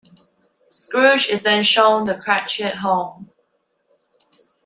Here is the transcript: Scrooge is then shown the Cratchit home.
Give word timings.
Scrooge 0.67 1.29
is 1.29 1.43
then 1.43 1.61
shown 1.61 2.07
the 2.07 2.17
Cratchit 2.19 2.73
home. 2.77 3.29